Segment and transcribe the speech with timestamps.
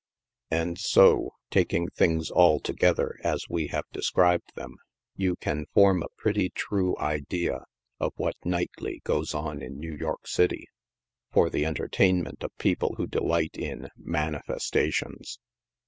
[0.49, 4.77] And so, taking things altogether as we have described thorn,
[5.15, 7.65] you can form a pretty true idea
[7.99, 10.65] of what nightly goes on in New York City
[11.31, 15.37] for the entertainment of people who delight in" manifesta tions."